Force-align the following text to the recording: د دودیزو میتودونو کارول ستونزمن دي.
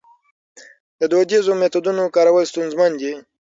د 0.99 1.01
دودیزو 1.11 1.51
میتودونو 1.61 2.03
کارول 2.15 2.43
ستونزمن 2.51 2.91
دي. 3.01 3.13